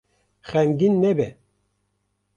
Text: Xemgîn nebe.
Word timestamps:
Xemgîn 0.49 0.95
nebe. 1.03 1.27